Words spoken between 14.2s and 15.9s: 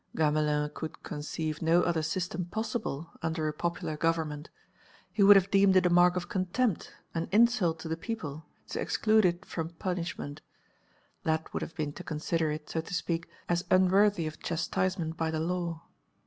of chastisement by the law.